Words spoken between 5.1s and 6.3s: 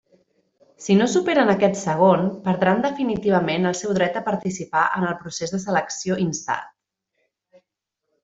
el procés de selecció